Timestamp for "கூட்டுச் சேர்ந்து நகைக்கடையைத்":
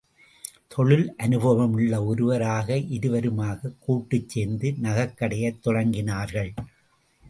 3.79-5.61